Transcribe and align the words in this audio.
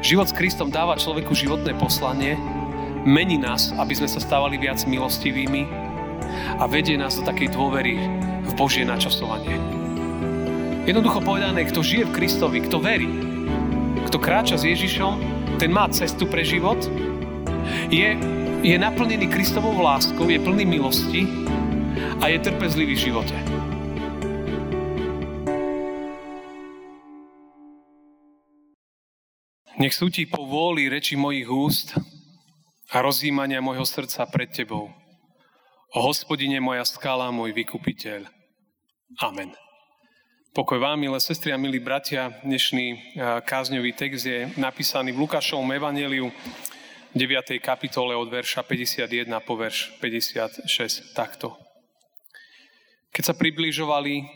Život 0.00 0.32
s 0.32 0.36
Kristom 0.36 0.72
dáva 0.72 0.96
človeku 0.96 1.36
životné 1.36 1.76
poslanie, 1.76 2.32
mení 3.04 3.36
nás, 3.36 3.68
aby 3.76 3.92
sme 3.92 4.08
sa 4.08 4.16
stávali 4.16 4.56
viac 4.56 4.80
milostivými 4.88 5.68
a 6.56 6.64
vedie 6.64 6.96
nás 6.96 7.20
do 7.20 7.22
takej 7.28 7.52
dôvery 7.52 8.00
v 8.48 8.52
Božie 8.56 8.88
načasovanie. 8.88 9.60
Jednoducho 10.88 11.20
povedané, 11.20 11.68
kto 11.68 11.84
žije 11.84 12.08
v 12.08 12.16
Kristovi, 12.16 12.64
kto 12.64 12.80
verí, 12.80 13.12
kto 14.08 14.16
kráča 14.16 14.56
s 14.56 14.64
Ježišom, 14.64 15.20
ten 15.60 15.68
má 15.68 15.84
cestu 15.92 16.24
pre 16.24 16.48
život, 16.48 16.80
je, 17.92 18.16
je 18.64 18.76
naplnený 18.80 19.28
Kristovou 19.28 19.84
láskou, 19.84 20.32
je 20.32 20.40
plný 20.40 20.64
milosti 20.64 21.28
a 22.24 22.32
je 22.32 22.40
trpezlivý 22.40 22.96
v 22.96 23.04
živote. 23.12 23.36
Nech 29.80 29.96
sú 29.96 30.12
ti 30.12 30.28
po 30.28 30.44
vôli 30.44 30.92
reči 30.92 31.16
mojich 31.16 31.48
úst 31.48 31.96
a 32.92 33.00
rozjímania 33.00 33.64
môjho 33.64 33.88
srdca 33.88 34.28
pred 34.28 34.52
tebou. 34.52 34.92
O 35.96 36.04
hospodine 36.04 36.60
moja 36.60 36.84
skala, 36.84 37.32
môj 37.32 37.56
vykupiteľ. 37.56 38.28
Amen. 39.24 39.56
Pokoj 40.52 40.76
vám, 40.76 41.00
milé 41.00 41.16
sestry 41.16 41.56
a 41.56 41.56
milí 41.56 41.80
bratia. 41.80 42.28
Dnešný 42.44 43.16
kázňový 43.48 43.96
text 43.96 44.28
je 44.28 44.52
napísaný 44.60 45.16
v 45.16 45.24
Lukášovom 45.24 45.72
evaneliu 45.72 46.28
9. 47.16 47.56
kapitole 47.64 48.12
od 48.12 48.28
verša 48.28 48.60
51 48.68 49.32
po 49.48 49.56
verš 49.56 49.96
56 49.96 51.16
takto. 51.16 51.56
Keď 53.16 53.22
sa 53.24 53.32
približovali 53.32 54.28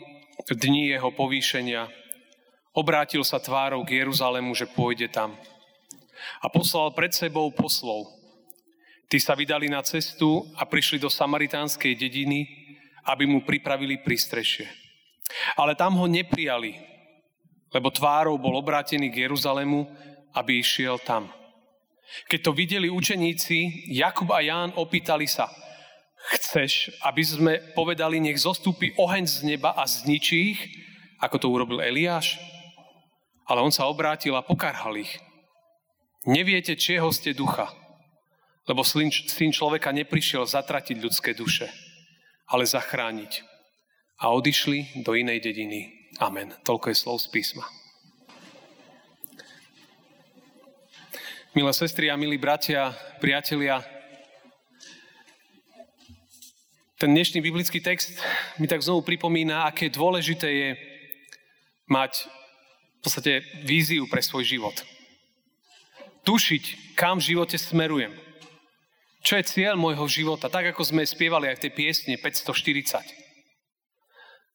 dni 0.49 0.97
jeho 0.97 1.13
povýšenia, 1.13 1.85
Obrátil 2.75 3.23
sa 3.23 3.39
tvárou 3.39 3.87
k 3.87 4.03
Jeruzalému, 4.03 4.51
že 4.51 4.67
pôjde 4.67 5.07
tam. 5.07 5.31
A 6.43 6.51
poslal 6.51 6.91
pred 6.91 7.15
sebou 7.15 7.47
poslov. 7.55 8.11
Tí 9.07 9.15
sa 9.15 9.31
vydali 9.31 9.71
na 9.71 9.79
cestu 9.79 10.43
a 10.59 10.67
prišli 10.67 10.99
do 10.99 11.07
samaritánskej 11.07 11.95
dediny, 11.95 12.43
aby 13.07 13.23
mu 13.23 13.47
pripravili 13.47 14.03
prístrešie. 14.03 14.67
Ale 15.55 15.71
tam 15.79 15.95
ho 15.95 16.03
neprijali, 16.03 16.75
lebo 17.71 17.95
tvárou 17.95 18.35
bol 18.35 18.59
obrátený 18.59 19.07
k 19.07 19.23
Jeruzalému, 19.23 19.87
aby 20.35 20.59
išiel 20.59 20.99
tam. 20.99 21.31
Keď 22.27 22.39
to 22.43 22.51
videli 22.51 22.91
učeníci, 22.91 23.87
Jakub 23.95 24.35
a 24.35 24.43
Ján 24.43 24.75
opýtali 24.75 25.31
sa, 25.31 25.47
chceš, 26.35 26.91
aby 27.07 27.23
sme 27.23 27.53
povedali, 27.71 28.19
nech 28.19 28.41
zostúpi 28.41 28.91
oheň 28.99 29.23
z 29.23 29.37
neba 29.47 29.71
a 29.79 29.87
zničí 29.87 30.37
ich, 30.51 30.61
ako 31.23 31.39
to 31.39 31.47
urobil 31.47 31.79
Eliáš? 31.79 32.54
Ale 33.45 33.61
on 33.61 33.69
sa 33.69 33.85
obrátil 33.85 34.33
a 34.33 34.45
pokarhal 34.45 34.97
ich. 34.97 35.21
Neviete, 36.25 36.73
čieho 36.73 37.13
ste 37.13 37.37
ducha, 37.37 37.69
lebo 38.65 38.81
syn 38.81 39.53
človeka 39.53 39.93
neprišiel 39.93 40.49
zatratiť 40.49 40.97
ľudské 40.97 41.37
duše, 41.37 41.69
ale 42.49 42.65
zachrániť. 42.65 43.45
A 44.17 44.33
odišli 44.33 45.05
do 45.05 45.13
inej 45.13 45.45
dediny. 45.45 46.09
Amen. 46.17 46.55
Toľko 46.65 46.89
je 46.89 46.97
slov 46.97 47.17
z 47.21 47.27
písma. 47.29 47.67
Milé 51.53 51.71
sestry 51.71 52.09
a 52.09 52.17
milí 52.17 52.41
bratia, 52.41 52.91
priatelia, 53.21 53.79
ten 56.95 57.11
dnešný 57.11 57.43
biblický 57.43 57.83
text 57.83 58.17
mi 58.55 58.71
tak 58.71 58.79
znovu 58.79 59.03
pripomína, 59.03 59.67
aké 59.67 59.91
dôležité 59.91 60.47
je 60.47 60.69
mať 61.91 62.23
podstate 63.05 63.45
víziu 63.63 64.09
pre 64.09 64.21
svoj 64.25 64.43
život. 64.43 64.75
Tušiť, 66.25 66.97
kam 66.97 67.21
v 67.21 67.27
živote 67.33 67.57
smerujem. 67.61 68.13
Čo 69.25 69.37
je 69.41 69.49
cieľ 69.49 69.77
môjho 69.77 70.05
života, 70.05 70.49
tak 70.49 70.73
ako 70.73 70.85
sme 70.85 71.05
spievali 71.05 71.49
aj 71.49 71.57
v 71.57 71.63
tej 71.65 71.71
piesne 71.73 72.13
540. 72.17 73.25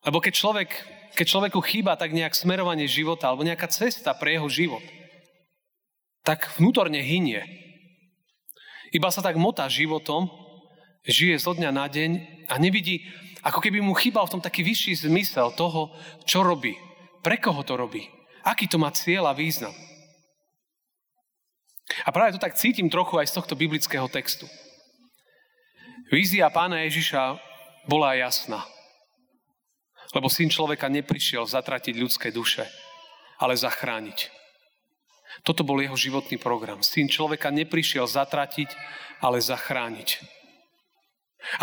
Lebo 0.06 0.18
keď, 0.22 0.32
človek, 0.34 0.70
keď 1.14 1.26
človeku 1.26 1.58
chýba 1.62 1.98
tak 1.98 2.14
nejak 2.14 2.38
smerovanie 2.38 2.86
života 2.86 3.26
alebo 3.30 3.42
nejaká 3.42 3.66
cesta 3.66 4.14
pre 4.14 4.38
jeho 4.38 4.46
život, 4.46 4.82
tak 6.22 6.50
vnútorne 6.58 7.02
hynie. 7.02 7.42
Iba 8.90 9.10
sa 9.10 9.22
tak 9.22 9.38
motá 9.38 9.66
životom, 9.70 10.30
žije 11.06 11.38
zo 11.38 11.54
dňa 11.54 11.70
na 11.70 11.86
deň 11.86 12.10
a 12.50 12.54
nevidí, 12.58 13.06
ako 13.40 13.58
keby 13.62 13.80
mu 13.80 13.96
chýbal 13.96 14.26
v 14.28 14.38
tom 14.38 14.42
taký 14.44 14.60
vyšší 14.66 15.08
zmysel 15.08 15.54
toho, 15.56 15.94
čo 16.28 16.44
robí, 16.44 16.76
pre 17.24 17.40
koho 17.40 17.64
to 17.64 17.76
robí, 17.76 18.04
Aký 18.44 18.68
to 18.68 18.80
má 18.80 18.88
cieľ 18.92 19.28
a 19.28 19.36
význam? 19.36 19.72
A 22.06 22.14
práve 22.14 22.36
to 22.36 22.40
tak 22.40 22.54
cítim 22.54 22.88
trochu 22.88 23.18
aj 23.18 23.28
z 23.28 23.36
tohto 23.36 23.58
biblického 23.58 24.06
textu. 24.06 24.46
Vízia 26.10 26.50
pána 26.50 26.82
Ježiša 26.86 27.38
bola 27.86 28.14
jasná. 28.18 28.66
Lebo 30.10 30.26
syn 30.26 30.50
človeka 30.50 30.90
neprišiel 30.90 31.46
zatratiť 31.46 31.94
ľudské 31.94 32.34
duše, 32.34 32.66
ale 33.38 33.54
zachrániť. 33.54 34.30
Toto 35.46 35.62
bol 35.62 35.78
jeho 35.78 35.94
životný 35.94 36.36
program. 36.42 36.82
Syn 36.82 37.06
človeka 37.06 37.54
neprišiel 37.54 38.10
zatratiť, 38.10 38.74
ale 39.22 39.38
zachrániť. 39.38 40.18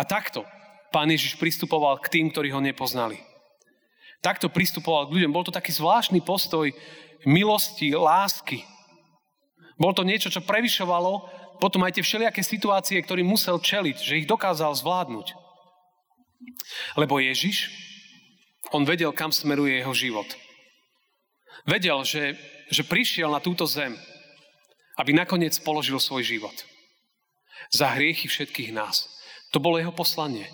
A 0.00 0.02
takto 0.08 0.48
pán 0.88 1.12
Ježiš 1.12 1.36
pristupoval 1.36 2.00
k 2.00 2.08
tým, 2.08 2.32
ktorí 2.32 2.48
ho 2.56 2.64
nepoznali. 2.64 3.20
Takto 4.18 4.50
pristupoval 4.50 5.06
k 5.06 5.20
ľuďom. 5.20 5.32
Bol 5.34 5.46
to 5.46 5.54
taký 5.54 5.70
zvláštny 5.70 6.22
postoj 6.22 6.70
milosti, 7.22 7.94
lásky. 7.94 8.66
Bol 9.78 9.94
to 9.94 10.02
niečo, 10.02 10.30
čo 10.30 10.42
prevyšovalo 10.42 11.38
potom 11.58 11.82
aj 11.82 11.98
tie 11.98 12.06
všelijaké 12.06 12.42
situácie, 12.42 12.98
ktorým 13.02 13.26
musel 13.26 13.58
čeliť, 13.58 13.96
že 13.98 14.18
ich 14.22 14.30
dokázal 14.30 14.78
zvládnuť. 14.78 15.34
Lebo 16.94 17.18
Ježiš, 17.18 17.70
on 18.70 18.86
vedel, 18.86 19.10
kam 19.10 19.34
smeruje 19.34 19.82
jeho 19.82 19.94
život. 19.94 20.28
Vedel, 21.66 21.98
že, 22.06 22.38
že 22.70 22.86
prišiel 22.86 23.26
na 23.34 23.42
túto 23.42 23.66
zem, 23.66 23.98
aby 25.02 25.10
nakoniec 25.10 25.58
položil 25.58 25.98
svoj 25.98 26.22
život. 26.22 26.54
Za 27.74 27.90
hriechy 27.98 28.30
všetkých 28.30 28.70
nás. 28.70 29.10
To 29.50 29.58
bolo 29.58 29.82
jeho 29.82 29.92
poslanie. 29.92 30.46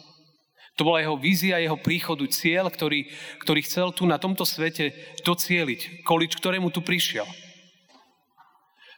To 0.74 0.82
bola 0.82 0.98
jeho 0.98 1.14
vízia, 1.14 1.62
jeho 1.62 1.78
príchodu, 1.78 2.26
cieľ, 2.26 2.66
ktorý, 2.66 3.06
ktorý 3.46 3.60
chcel 3.62 3.94
tu 3.94 4.10
na 4.10 4.18
tomto 4.18 4.42
svete 4.42 4.90
docieliť, 5.22 6.02
kvôli 6.02 6.26
ktorému 6.26 6.74
tu 6.74 6.82
prišiel. 6.82 7.26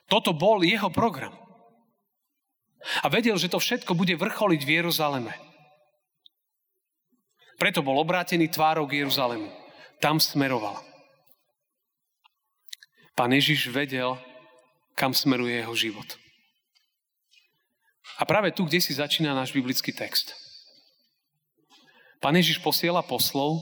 Toto 0.09 0.33
bol 0.33 0.65
jeho 0.65 0.89
program. 0.89 1.37
A 3.05 3.13
vedel, 3.13 3.37
že 3.37 3.53
to 3.53 3.61
všetko 3.61 3.93
bude 3.93 4.17
vrcholiť 4.17 4.61
v 4.63 4.75
Jeruzaleme. 4.81 5.35
Preto 7.61 7.85
bol 7.85 8.01
obrátený 8.01 8.49
tvárou 8.49 8.89
k 8.89 9.05
Jeruzalemu. 9.05 9.49
Tam 10.01 10.17
smeroval. 10.17 10.81
Pán 13.17 13.33
Ježiš 13.33 13.69
vedel, 13.73 14.17
kam 14.97 15.13
smeruje 15.13 15.61
jeho 15.61 15.75
život. 15.77 16.09
A 18.17 18.25
práve 18.25 18.53
tu, 18.53 18.65
kde 18.65 18.81
si 18.81 18.97
začína 18.97 19.37
náš 19.37 19.53
biblický 19.53 19.93
text– 19.93 20.33
Pán 22.21 22.35
Ježiš 22.37 22.61
posiela 22.65 23.05
poslov, 23.05 23.61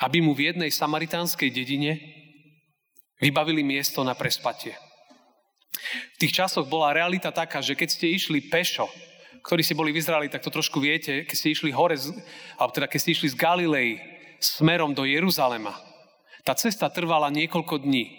aby 0.00 0.20
mu 0.20 0.36
v 0.36 0.52
jednej 0.52 0.68
samaritánskej 0.72 1.48
dedine 1.52 1.96
vybavili 3.20 3.64
miesto 3.64 4.04
na 4.04 4.12
prespatie. 4.12 4.76
V 6.16 6.20
tých 6.20 6.36
časoch 6.36 6.68
bola 6.68 6.96
realita 6.96 7.32
taká, 7.32 7.60
že 7.60 7.76
keď 7.76 7.88
ste 7.92 8.06
išli 8.12 8.48
pešo, 8.48 8.88
ktorí 9.44 9.62
si 9.62 9.76
boli 9.76 9.94
v 9.94 10.00
Izraeli, 10.02 10.32
tak 10.32 10.42
to 10.42 10.50
trošku 10.50 10.82
viete, 10.82 11.22
keď 11.22 11.36
ste 11.36 11.52
išli 11.54 11.70
hore, 11.70 11.94
alebo 12.58 12.72
teda 12.74 12.90
keď 12.90 12.98
ste 12.98 13.14
išli 13.14 13.28
z 13.30 13.36
Galilei 13.38 14.00
smerom 14.42 14.92
do 14.92 15.06
Jeruzalema, 15.06 15.76
tá 16.42 16.52
cesta 16.58 16.90
trvala 16.90 17.30
niekoľko 17.30 17.86
dní. 17.86 18.10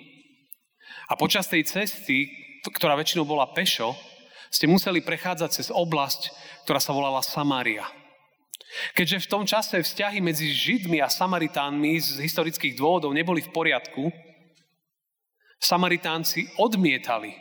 A 1.12 1.19
počas 1.19 1.48
tej 1.48 1.68
cesty, 1.68 2.31
ktorá 2.63 2.95
väčšinou 2.95 3.27
bola 3.27 3.48
pešo, 3.51 3.95
ste 4.51 4.68
museli 4.68 5.03
prechádzať 5.03 5.50
cez 5.51 5.68
oblasť, 5.68 6.31
ktorá 6.63 6.80
sa 6.80 6.95
volala 6.95 7.19
Samária. 7.19 7.83
Keďže 8.94 9.25
v 9.25 9.31
tom 9.31 9.44
čase 9.48 9.80
vzťahy 9.80 10.19
medzi 10.19 10.51
Židmi 10.51 11.00
a 11.00 11.07
Samaritánmi 11.07 11.98
z 11.98 12.19
historických 12.19 12.75
dôvodov 12.75 13.15
neboli 13.15 13.39
v 13.39 13.54
poriadku, 13.54 14.12
Samaritánci 15.57 16.54
odmietali, 16.62 17.33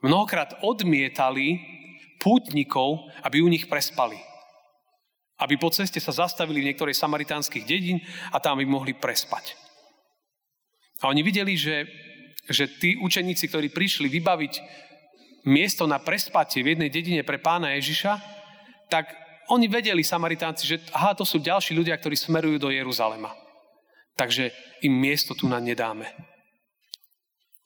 mnohokrát 0.00 0.64
odmietali 0.64 1.60
pútnikov, 2.16 3.04
aby 3.20 3.44
u 3.44 3.48
nich 3.52 3.68
prespali. 3.68 4.16
Aby 5.36 5.60
po 5.60 5.68
ceste 5.68 6.00
sa 6.00 6.14
zastavili 6.14 6.64
v 6.64 6.72
niektorej 6.72 6.96
samaritánskych 6.96 7.68
dedín 7.68 8.00
a 8.32 8.40
tam 8.40 8.62
by 8.62 8.64
mohli 8.64 8.96
prespať. 8.96 9.58
A 11.04 11.12
oni 11.12 11.20
videli, 11.20 11.58
že, 11.58 11.84
že 12.48 12.70
tí 12.80 12.96
učeníci, 12.96 13.44
ktorí 13.50 13.68
prišli 13.68 14.08
vybaviť 14.08 14.54
miesto 15.44 15.84
na 15.84 16.00
prespatie 16.00 16.64
v 16.64 16.72
jednej 16.72 16.88
dedine 16.88 17.20
pre 17.26 17.36
pána 17.36 17.76
Ježiša, 17.76 18.16
tak 18.88 19.12
oni 19.52 19.68
vedeli, 19.68 20.00
Samaritánci, 20.00 20.64
že 20.64 20.76
aha, 20.94 21.12
to 21.12 21.26
sú 21.26 21.42
ďalší 21.42 21.76
ľudia, 21.76 21.96
ktorí 21.96 22.16
smerujú 22.16 22.56
do 22.56 22.70
Jeruzalema. 22.72 23.32
Takže 24.14 24.54
im 24.86 24.94
miesto 24.94 25.34
tu 25.34 25.50
na 25.50 25.58
nedáme. 25.58 26.06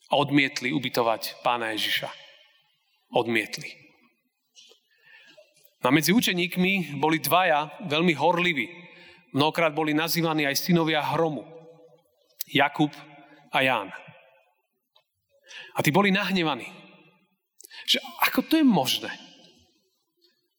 A 0.09 0.17
odmietli 0.17 0.73
ubytovať 0.73 1.45
pána 1.45 1.77
Ježiša. 1.77 2.09
Odmietli. 3.13 3.89
A 5.85 5.95
medzi 5.95 6.11
učeníkmi 6.11 6.99
boli 6.99 7.23
dvaja 7.23 7.71
veľmi 7.87 8.13
horliví. 8.19 8.67
Mnohokrát 9.33 9.71
boli 9.77 9.95
nazývaní 9.95 10.49
aj 10.49 10.59
synovia 10.59 11.05
hromu. 11.05 11.47
Jakub 12.49 12.91
a 13.53 13.61
Ján. 13.63 13.93
A 15.77 15.79
tí 15.85 15.93
boli 15.95 16.11
nahnevaní. 16.11 16.67
Že 17.89 18.05
ako 18.25 18.41
to 18.49 18.55
je 18.61 18.67
možné? 18.67 19.13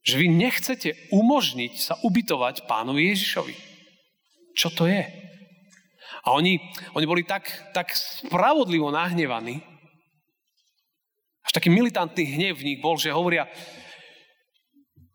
Že 0.04 0.16
vy 0.16 0.28
nechcete 0.31 0.90
umožniť 1.12 1.74
sa 1.75 1.94
ubytovať 2.04 2.66
pánovi 2.66 3.12
Ježišovi. 3.12 3.56
Čo 4.56 4.72
to 4.72 4.88
je? 4.88 5.04
A 6.24 6.36
oni, 6.36 6.60
oni 6.96 7.06
boli 7.07 7.24
tak, 7.24 7.48
tak 7.72 7.96
spravodlivo 7.96 8.92
nahnevaní, 8.92 9.63
až 11.44 11.51
taký 11.56 11.72
militantný 11.72 12.28
hnev 12.36 12.60
v 12.60 12.66
nich 12.74 12.80
bol, 12.84 13.00
že 13.00 13.10
hovoria, 13.10 13.48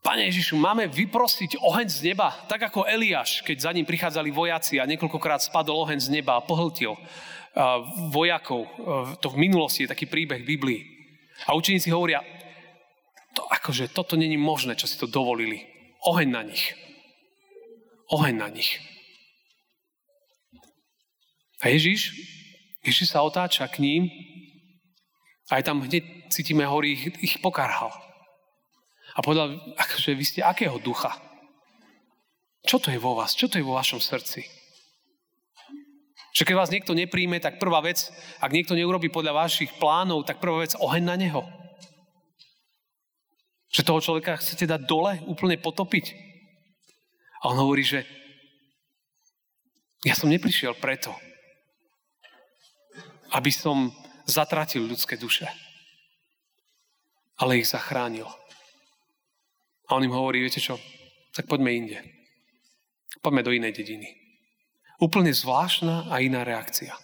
Pane 0.05 0.29
Ježišu, 0.29 0.61
máme 0.61 0.85
vyprosiť 0.85 1.65
oheň 1.65 1.89
z 1.89 2.13
neba, 2.13 2.29
tak 2.45 2.69
ako 2.69 2.85
Eliáš, 2.85 3.41
keď 3.41 3.57
za 3.57 3.73
ním 3.73 3.89
prichádzali 3.89 4.29
vojaci 4.29 4.77
a 4.77 4.85
niekoľkokrát 4.85 5.41
spadol 5.41 5.81
oheň 5.81 5.97
z 5.97 6.13
neba 6.21 6.37
a 6.37 6.45
pohltil 6.45 6.93
vojakov. 8.13 8.69
To 9.25 9.33
v 9.33 9.41
minulosti 9.41 9.89
je 9.89 9.93
taký 9.97 10.05
príbeh 10.05 10.45
Biblii. 10.45 10.85
A 11.49 11.57
učeníci 11.57 11.89
hovoria, 11.89 12.21
to 13.35 13.43
akože 13.43 13.91
toto 13.91 14.15
není 14.15 14.39
možné, 14.39 14.79
čo 14.79 14.87
si 14.87 14.95
to 14.95 15.11
dovolili. 15.11 15.67
Oheň 16.07 16.29
na 16.31 16.43
nich. 16.47 16.73
Oheň 18.15 18.35
na 18.39 18.49
nich. 18.49 18.79
A 21.65 21.73
Ježiš, 21.73 22.13
Ježiš 22.85 23.11
sa 23.11 23.25
otáča 23.25 23.65
k 23.67 23.81
ním 23.81 24.03
a 25.49 25.59
aj 25.59 25.65
tam 25.65 25.81
hneď 25.81 26.29
cítime 26.29 26.69
hory, 26.69 26.95
ich, 26.95 27.05
ich 27.21 27.35
pokarhal. 27.41 27.91
A 29.17 29.23
povedal, 29.25 29.57
akože 29.81 30.13
vy 30.13 30.25
ste 30.25 30.41
akého 30.45 30.77
ducha? 30.79 31.17
Čo 32.65 32.81
to 32.81 32.93
je 32.93 33.01
vo 33.01 33.17
vás? 33.17 33.33
Čo 33.33 33.49
to 33.49 33.57
je 33.57 33.65
vo 33.65 33.77
vašom 33.77 34.01
srdci? 34.01 34.45
Že 36.35 36.43
keď 36.51 36.55
vás 36.59 36.73
niekto 36.73 36.93
nepríjme, 36.99 37.39
tak 37.39 37.63
prvá 37.63 37.79
vec, 37.79 38.11
ak 38.43 38.51
niekto 38.51 38.75
neurobi 38.75 39.07
podľa 39.07 39.47
vašich 39.47 39.79
plánov, 39.79 40.27
tak 40.27 40.43
prvá 40.43 40.67
vec, 40.67 40.75
oheň 40.77 41.05
na 41.07 41.17
neho. 41.17 41.64
Že 43.75 43.83
toho 43.83 43.99
človeka 43.99 44.39
chcete 44.39 44.71
dať 44.71 44.87
dole, 44.87 45.19
úplne 45.27 45.59
potopiť. 45.59 46.15
A 47.43 47.51
on 47.51 47.59
hovorí, 47.59 47.83
že 47.83 48.07
ja 50.07 50.15
som 50.15 50.31
neprišiel 50.31 50.79
preto, 50.79 51.11
aby 53.35 53.51
som 53.51 53.91
zatratil 54.31 54.87
ľudské 54.87 55.19
duše, 55.19 55.51
ale 57.35 57.59
ich 57.59 57.67
zachránil. 57.67 58.31
A 59.91 59.99
on 59.99 60.07
im 60.07 60.15
hovorí, 60.15 60.39
viete 60.39 60.63
čo, 60.63 60.79
tak 61.35 61.51
poďme 61.51 61.75
inde. 61.75 61.99
Poďme 63.21 63.43
do 63.43 63.53
inej 63.53 63.75
dediny. 63.75 64.09
Úplne 65.03 65.35
zvláštna 65.35 66.09
a 66.09 66.23
iná 66.23 66.47
reakcia. 66.47 66.95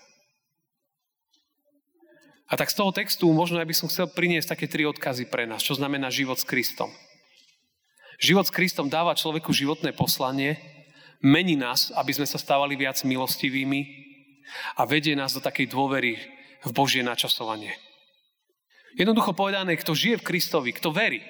A 2.50 2.58
tak 2.58 2.70
z 2.70 2.82
toho 2.82 2.91
textu 2.91 3.31
možno 3.31 3.62
ja 3.62 3.67
by 3.67 3.75
som 3.75 3.87
chcel 3.87 4.11
priniesť 4.11 4.58
také 4.58 4.67
tri 4.67 4.82
odkazy 4.82 5.31
pre 5.31 5.47
nás, 5.47 5.62
čo 5.62 5.79
znamená 5.79 6.11
život 6.11 6.35
s 6.35 6.47
Kristom. 6.47 6.91
Život 8.20 8.50
s 8.50 8.55
Kristom 8.55 8.91
dáva 8.91 9.14
človeku 9.14 9.55
životné 9.55 9.94
poslanie, 9.94 10.58
mení 11.23 11.55
nás, 11.55 11.94
aby 11.94 12.11
sme 12.11 12.26
sa 12.26 12.37
stávali 12.37 12.75
viac 12.75 13.00
milostivými 13.06 13.87
a 14.76 14.82
vedie 14.85 15.14
nás 15.14 15.32
do 15.32 15.41
takej 15.41 15.70
dôvery 15.70 16.19
v 16.67 16.70
Božie 16.75 17.06
načasovanie. 17.06 17.73
Jednoducho 18.99 19.32
povedané, 19.32 19.79
kto 19.79 19.94
žije 19.94 20.19
v 20.19 20.26
Kristovi, 20.26 20.75
kto 20.75 20.91
verí, 20.91 21.23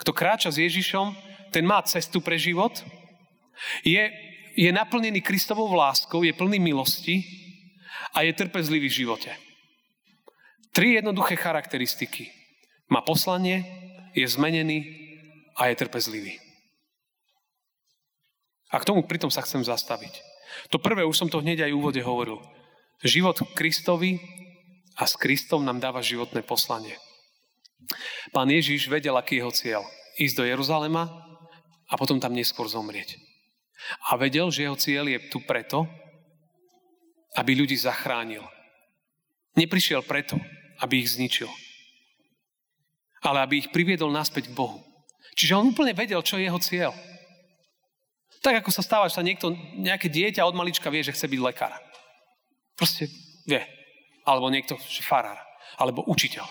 kto 0.00 0.16
kráča 0.16 0.48
s 0.48 0.58
Ježišom, 0.58 1.12
ten 1.52 1.62
má 1.68 1.84
cestu 1.84 2.24
pre 2.24 2.40
život, 2.40 2.72
je 3.84 4.10
je 4.56 4.68
naplnený 4.72 5.20
Kristovou 5.24 5.72
láskou, 5.72 6.22
je 6.24 6.32
plný 6.32 6.60
milosti 6.60 7.24
a 8.12 8.22
je 8.22 8.32
trpezlivý 8.36 8.88
v 8.88 8.98
živote. 9.04 9.30
Tri 10.72 10.96
jednoduché 10.96 11.36
charakteristiky. 11.36 12.32
Má 12.88 13.04
poslanie, 13.04 13.64
je 14.16 14.24
zmenený 14.24 14.88
a 15.56 15.68
je 15.68 15.76
trpezlivý. 15.76 16.40
A 18.72 18.80
k 18.80 18.88
tomu 18.88 19.04
pritom 19.04 19.28
sa 19.28 19.44
chcem 19.44 19.60
zastaviť. 19.60 20.24
To 20.72 20.80
prvé, 20.80 21.04
už 21.04 21.16
som 21.16 21.28
to 21.28 21.44
hneď 21.44 21.68
aj 21.68 21.72
v 21.72 21.78
úvode 21.78 22.00
hovoril. 22.00 22.40
Život 23.04 23.52
Kristovi 23.52 24.16
a 24.96 25.04
s 25.04 25.16
Kristom 25.20 25.64
nám 25.64 25.80
dáva 25.80 26.00
životné 26.00 26.40
poslanie. 26.40 26.96
Pán 28.32 28.48
Ježiš 28.48 28.88
vedel, 28.88 29.12
aký 29.16 29.36
je 29.36 29.40
jeho 29.44 29.52
cieľ. 29.52 29.82
Ísť 30.16 30.36
do 30.40 30.44
Jeruzalema 30.48 31.04
a 31.88 31.94
potom 32.00 32.16
tam 32.16 32.32
neskôr 32.32 32.64
zomrieť. 32.64 33.20
A 34.08 34.16
vedel, 34.16 34.48
že 34.48 34.64
jeho 34.64 34.78
cieľ 34.78 35.04
je 35.08 35.18
tu 35.28 35.44
preto, 35.44 35.84
aby 37.36 37.56
ľudí 37.56 37.76
zachránil. 37.76 38.44
Neprišiel 39.56 40.00
preto, 40.04 40.40
aby 40.82 41.00
ich 41.00 41.14
zničil. 41.14 41.48
Ale 43.22 43.38
aby 43.46 43.62
ich 43.62 43.70
priviedol 43.70 44.10
naspäť 44.10 44.50
k 44.50 44.56
Bohu. 44.58 44.82
Čiže 45.38 45.56
on 45.56 45.70
úplne 45.70 45.94
vedel, 45.94 46.20
čo 46.20 46.36
je 46.36 46.50
jeho 46.50 46.58
cieľ. 46.58 46.92
Tak 48.42 48.66
ako 48.66 48.74
sa 48.74 48.82
stáva, 48.82 49.06
že 49.06 49.16
sa 49.16 49.24
niekto, 49.24 49.54
nejaké 49.78 50.10
dieťa 50.10 50.42
od 50.42 50.58
malička 50.58 50.90
vie, 50.90 51.06
že 51.06 51.14
chce 51.14 51.30
byť 51.30 51.40
lekár. 51.40 51.72
Proste 52.74 53.06
vie. 53.46 53.62
Alebo 54.26 54.50
niekto, 54.50 54.74
že 54.90 55.06
farár. 55.06 55.38
Alebo 55.78 56.02
učiteľ. 56.10 56.42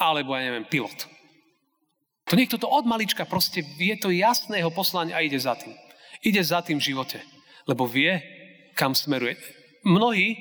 Alebo, 0.00 0.32
ja 0.32 0.48
neviem, 0.48 0.64
pilot. 0.64 1.04
To 2.28 2.36
niekto 2.36 2.56
to 2.56 2.68
od 2.68 2.84
malička 2.88 3.24
proste 3.24 3.64
vie 3.76 3.96
to 4.00 4.12
jasného 4.12 4.68
poslania 4.72 5.16
a 5.16 5.24
ide 5.24 5.36
za 5.36 5.56
tým. 5.56 5.72
Ide 6.24 6.42
za 6.44 6.60
tým 6.60 6.80
v 6.80 6.92
živote, 6.92 7.18
lebo 7.64 7.88
vie, 7.88 8.20
kam 8.76 8.92
smeruje. 8.92 9.36
Mnohí 9.84 10.36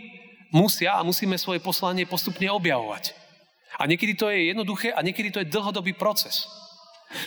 musia 0.51 0.95
a 0.95 1.05
musíme 1.05 1.35
svoje 1.35 1.59
poslanie 1.59 2.07
postupne 2.07 2.47
objavovať. 2.51 3.15
A 3.77 3.85
niekedy 3.85 4.17
to 4.17 4.31
je 4.31 4.49
jednoduché 4.49 4.89
a 4.95 5.03
niekedy 5.05 5.29
to 5.29 5.39
je 5.43 5.51
dlhodobý 5.51 5.93
proces. 5.93 6.47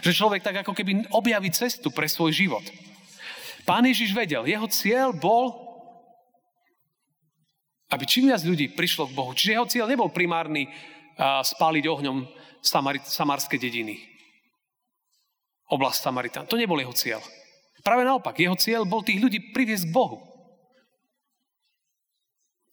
Že 0.04 0.16
človek 0.16 0.42
tak 0.44 0.60
ako 0.60 0.76
keby 0.76 1.08
objaví 1.14 1.48
cestu 1.54 1.88
pre 1.88 2.08
svoj 2.08 2.34
život. 2.36 2.64
Pán 3.64 3.86
Ježiš 3.86 4.12
vedel, 4.12 4.44
jeho 4.48 4.66
cieľ 4.68 5.12
bol, 5.14 5.52
aby 7.90 8.04
čím 8.06 8.28
viac 8.30 8.42
ľudí 8.44 8.72
prišlo 8.72 9.08
k 9.08 9.16
Bohu. 9.16 9.30
Čiže 9.34 9.54
jeho 9.56 9.66
cieľ 9.68 9.86
nebol 9.88 10.10
primárny 10.12 10.68
spáliť 11.20 11.84
ohňom 11.86 12.28
Samari- 12.60 13.00
samarské 13.00 13.56
dediny. 13.56 13.96
Oblast 15.70 16.04
Samaritan. 16.04 16.44
To 16.44 16.60
nebol 16.60 16.76
jeho 16.76 16.92
cieľ. 16.92 17.20
Práve 17.80 18.04
naopak, 18.04 18.36
jeho 18.36 18.52
cieľ 18.58 18.84
bol 18.84 19.00
tých 19.00 19.16
ľudí 19.16 19.56
priviesť 19.56 19.88
k 19.88 19.94
Bohu. 19.96 20.29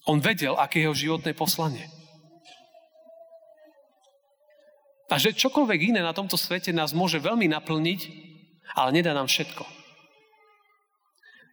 On 0.08 0.18
vedel, 0.24 0.56
aké 0.56 0.80
je 0.80 0.86
jeho 0.88 0.96
životné 0.96 1.36
poslanie. 1.36 1.86
A 5.08 5.16
že 5.16 5.36
čokoľvek 5.36 5.96
iné 5.96 6.02
na 6.04 6.12
tomto 6.12 6.36
svete 6.36 6.76
nás 6.76 6.92
môže 6.92 7.20
veľmi 7.20 7.48
naplniť, 7.48 8.02
ale 8.76 8.92
nedá 8.92 9.16
nám 9.16 9.32
všetko. 9.32 9.64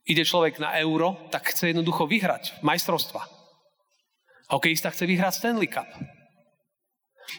Ide 0.04 0.26
človek 0.26 0.58
na 0.58 0.74
euro, 0.82 1.16
tak 1.30 1.50
chce 1.50 1.70
jednoducho 1.70 2.04
vyhrať 2.06 2.60
majstrovstva. 2.66 3.24
Hokejista 4.52 4.90
chce 4.90 5.06
vyhrať 5.06 5.32
Stanley 5.38 5.70
Cup. 5.70 5.88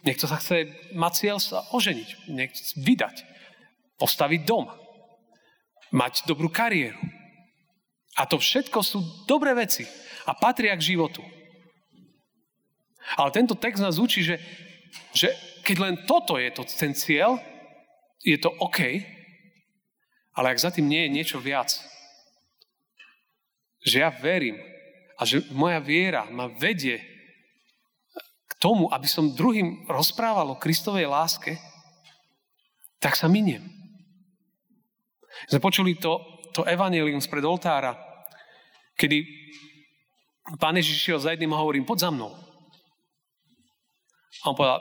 Niekto 0.01 0.25
sa 0.25 0.41
chce 0.41 0.71
mať 0.97 1.13
cieľ 1.13 1.37
sa 1.37 1.61
oženiť, 1.69 2.31
vydať, 2.81 3.15
postaviť 4.01 4.41
dom 4.43 4.65
mať 5.95 6.27
dobrú 6.27 6.51
kariéru. 6.51 6.97
A 8.15 8.23
to 8.23 8.39
všetko 8.39 8.79
sú 8.79 9.03
dobré 9.27 9.51
veci 9.51 9.83
a 10.23 10.31
patria 10.31 10.75
k 10.79 10.95
životu. 10.95 11.19
Ale 13.19 13.29
tento 13.29 13.53
text 13.53 13.83
nás 13.83 14.01
učí, 14.01 14.25
že, 14.25 14.41
že 15.13 15.29
keď 15.61 15.77
len 15.77 15.95
toto 16.07 16.39
je 16.39 16.49
to, 16.49 16.63
ten 16.65 16.95
cieľ, 16.95 17.37
je 18.25 18.39
to 18.41 18.49
OK, 18.57 19.05
ale 20.35 20.45
ak 20.51 20.63
za 20.63 20.73
tým 20.73 20.89
nie 20.89 21.05
je 21.05 21.13
niečo 21.13 21.37
viac, 21.37 21.69
že 23.85 24.01
ja 24.01 24.09
verím 24.09 24.57
a 25.15 25.21
že 25.23 25.45
moja 25.53 25.77
viera 25.77 26.25
ma 26.27 26.49
vedie 26.49 26.99
k 28.49 28.53
tomu, 28.57 28.89
aby 28.89 29.05
som 29.05 29.35
druhým 29.35 29.85
rozprával 29.85 30.49
o 30.51 30.59
Kristovej 30.59 31.05
láske, 31.05 31.61
tak 32.97 33.13
sa 33.13 33.29
miniem. 33.29 33.61
Sme 35.45 35.61
počuli 35.61 35.93
to, 35.93 36.17
to 36.55 36.63
evanelium 36.63 37.19
spred 37.19 37.43
oltára, 37.43 37.99
kedy 38.95 39.27
pán 40.55 40.79
Ježiš 40.79 41.03
šiel 41.03 41.19
za 41.19 41.35
jedným 41.35 41.51
a 41.51 41.59
hovorím, 41.59 41.83
poď 41.83 42.07
za 42.07 42.09
mnou. 42.15 42.31
A 44.43 44.43
on 44.47 44.55
povedal, 44.55 44.79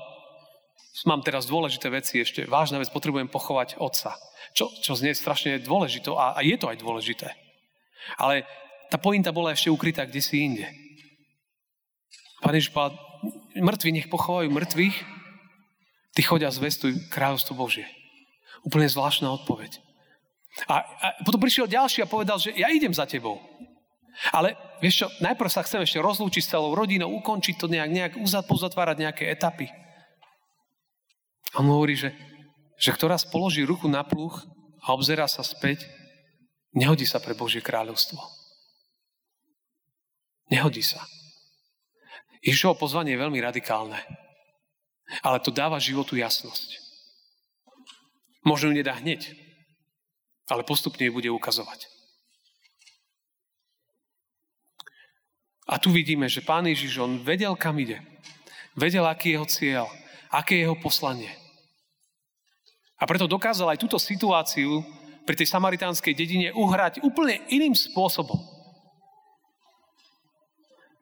mám 1.02 1.26
teraz 1.26 1.50
dôležité 1.50 1.90
veci 1.90 2.22
ešte, 2.22 2.46
vážna 2.46 2.78
vec, 2.78 2.94
potrebujem 2.94 3.26
pochovať 3.26 3.82
otca. 3.82 4.14
Čo, 4.54 4.70
čo 4.70 4.94
znie 4.94 5.18
strašne 5.18 5.58
dôležité 5.58 6.14
a, 6.14 6.38
a 6.38 6.40
je 6.46 6.54
to 6.54 6.70
aj 6.70 6.78
dôležité. 6.78 7.34
Ale 8.14 8.46
tá 8.86 9.02
pointa 9.02 9.34
bola 9.34 9.50
ešte 9.50 9.72
ukrytá 9.72 10.06
kde 10.06 10.22
si 10.22 10.46
inde. 10.46 10.66
Pán 12.38 12.54
Ježiš 12.54 12.70
povedal, 12.70 12.94
mŕtvi 13.58 13.90
nech 13.90 14.08
pochovajú 14.12 14.52
mŕtvych, 14.52 14.96
ty 16.14 16.20
chodia 16.22 16.54
zvestuj 16.54 17.10
kráľovstvo 17.10 17.58
Božie. 17.58 17.88
Úplne 18.62 18.86
zvláštna 18.86 19.32
odpoveď. 19.42 19.83
A, 20.70 20.74
a 20.78 21.06
potom 21.26 21.42
prišiel 21.42 21.66
ďalší 21.66 22.06
a 22.06 22.10
povedal, 22.10 22.38
že 22.38 22.54
ja 22.54 22.70
idem 22.70 22.94
za 22.94 23.04
tebou. 23.04 23.42
Ale 24.30 24.54
vieš 24.78 25.04
čo, 25.04 25.06
najprv 25.18 25.50
sa 25.50 25.66
chcem 25.66 25.82
ešte 25.82 25.98
rozlúčiť 25.98 26.42
s 26.46 26.52
celou 26.54 26.70
rodinou, 26.78 27.10
ukončiť 27.18 27.58
to 27.58 27.66
nejak, 27.66 27.90
nejak 27.90 28.12
pozatvárať 28.46 28.96
nejaké 29.02 29.24
etapy. 29.26 29.66
A 31.54 31.62
on 31.62 31.66
hovorí, 31.66 31.98
že, 31.98 32.14
že 32.78 32.94
kto 32.94 33.10
raz 33.10 33.26
položí 33.26 33.66
ruku 33.66 33.90
na 33.90 34.06
pluch 34.06 34.46
a 34.86 34.94
obzerá 34.94 35.26
sa 35.26 35.42
späť, 35.42 35.82
nehodí 36.70 37.02
sa 37.02 37.18
pre 37.18 37.34
Božie 37.34 37.58
kráľovstvo. 37.58 38.22
Nehodí 40.54 40.86
sa. 40.86 41.02
Ježišovo 42.46 42.78
pozvanie 42.78 43.16
je 43.16 43.22
veľmi 43.26 43.40
radikálne. 43.42 43.98
Ale 45.26 45.42
to 45.42 45.50
dáva 45.50 45.82
životu 45.82 46.14
jasnosť. 46.14 46.80
Možno 48.44 48.70
ju 48.70 48.74
nedá 48.76 48.94
hneď, 49.00 49.32
ale 50.48 50.66
postupne 50.66 51.04
ju 51.04 51.12
bude 51.12 51.30
ukazovať. 51.32 51.88
A 55.64 55.80
tu 55.80 55.88
vidíme, 55.88 56.28
že 56.28 56.44
Pán 56.44 56.68
Ježiš, 56.68 57.00
on 57.00 57.24
vedel, 57.24 57.56
kam 57.56 57.80
ide. 57.80 58.04
Vedel, 58.76 59.06
aký 59.08 59.32
je 59.32 59.34
jeho 59.34 59.48
cieľ, 59.48 59.86
aké 60.28 60.60
je 60.60 60.68
jeho 60.68 60.76
poslanie. 60.76 61.32
A 63.00 63.08
preto 63.08 63.24
dokázal 63.24 63.72
aj 63.72 63.80
túto 63.80 63.96
situáciu 63.96 64.84
pri 65.24 65.34
tej 65.40 65.48
samaritánskej 65.48 66.12
dedine 66.12 66.52
uhrať 66.52 67.00
úplne 67.00 67.40
iným 67.48 67.72
spôsobom. 67.72 68.36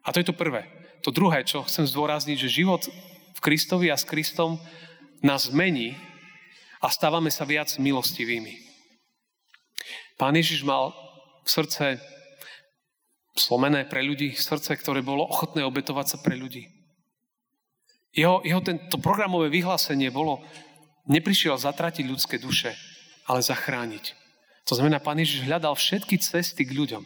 A 0.07 0.15
to 0.15 0.23
je 0.23 0.27
to 0.31 0.35
prvé. 0.35 0.67
To 1.03 1.11
druhé, 1.11 1.43
čo 1.43 1.67
chcem 1.67 1.87
zdôrazniť, 1.87 2.39
že 2.39 2.63
život 2.63 2.87
v 3.35 3.41
Kristovi 3.43 3.91
a 3.91 3.99
s 3.99 4.07
Kristom 4.07 4.63
nás 5.23 5.51
mení 5.51 5.99
a 6.79 6.87
stávame 6.91 7.31
sa 7.31 7.43
viac 7.43 7.75
milostivými. 7.79 8.72
Pán 10.23 10.38
Ježiš 10.38 10.62
mal 10.62 10.95
v 11.43 11.50
srdce 11.50 11.99
slomené 13.35 13.83
pre 13.91 14.07
ľudí, 14.07 14.38
srdce, 14.38 14.79
ktoré 14.79 15.02
bolo 15.02 15.26
ochotné 15.26 15.67
obetovať 15.67 16.14
sa 16.14 16.19
pre 16.23 16.38
ľudí. 16.38 16.71
Jeho, 18.14 18.38
jeho 18.47 18.62
tento 18.62 19.02
programové 19.02 19.50
vyhlásenie 19.50 20.14
bolo, 20.14 20.38
neprišiel 21.11 21.59
zatratiť 21.59 22.07
ľudské 22.07 22.38
duše, 22.38 22.71
ale 23.26 23.43
zachrániť. 23.43 24.14
To 24.71 24.79
znamená, 24.79 25.02
Pán 25.02 25.19
Ježiš 25.19 25.43
hľadal 25.43 25.75
všetky 25.75 26.14
cesty 26.23 26.62
k 26.62 26.71
ľuďom. 26.71 27.02